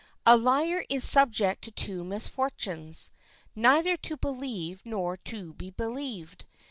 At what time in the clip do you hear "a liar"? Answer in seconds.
0.25-0.83